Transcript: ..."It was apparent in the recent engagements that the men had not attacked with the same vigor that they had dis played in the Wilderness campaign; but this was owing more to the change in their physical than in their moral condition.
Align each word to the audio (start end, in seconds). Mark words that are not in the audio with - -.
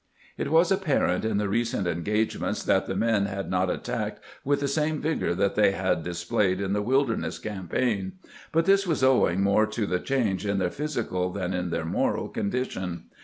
..."It 0.39 0.49
was 0.49 0.71
apparent 0.71 1.23
in 1.23 1.37
the 1.37 1.47
recent 1.47 1.85
engagements 1.85 2.63
that 2.63 2.87
the 2.87 2.95
men 2.95 3.27
had 3.27 3.51
not 3.51 3.69
attacked 3.69 4.19
with 4.43 4.59
the 4.59 4.67
same 4.67 4.99
vigor 4.99 5.35
that 5.35 5.53
they 5.53 5.73
had 5.73 6.01
dis 6.01 6.23
played 6.23 6.59
in 6.59 6.73
the 6.73 6.81
Wilderness 6.81 7.37
campaign; 7.37 8.13
but 8.51 8.65
this 8.65 8.87
was 8.87 9.03
owing 9.03 9.41
more 9.43 9.67
to 9.67 9.85
the 9.85 9.99
change 9.99 10.43
in 10.43 10.57
their 10.57 10.71
physical 10.71 11.29
than 11.31 11.53
in 11.53 11.69
their 11.69 11.85
moral 11.85 12.29
condition. 12.29 13.09